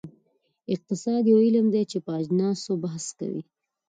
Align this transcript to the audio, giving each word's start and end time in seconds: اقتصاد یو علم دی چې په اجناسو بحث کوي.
اقتصاد 0.73 1.23
یو 1.31 1.37
علم 1.45 1.65
دی 1.73 1.83
چې 1.91 1.97
په 2.05 2.11
اجناسو 2.21 2.71
بحث 2.83 3.05
کوي. 3.19 3.41